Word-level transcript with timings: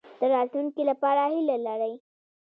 د 0.19 0.21
راتلونکي 0.33 0.81
لپاره 0.89 1.21
هیله 1.33 1.57
لرئ؟ 1.65 1.93